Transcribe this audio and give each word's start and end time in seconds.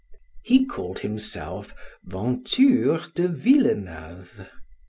He 0.41 0.65
called 0.65 0.97
himself 0.97 1.75
Venture 2.03 3.01
de 3.13 3.27
Villeneuve. 3.27 4.49